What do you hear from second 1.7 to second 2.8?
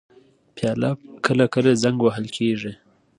زنګ وهل کېږي.